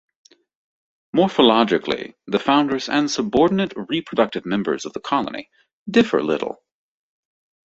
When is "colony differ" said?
4.99-6.23